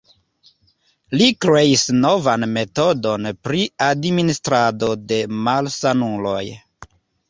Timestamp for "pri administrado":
3.45-4.93